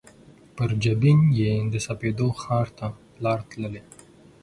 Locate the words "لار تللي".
3.23-3.81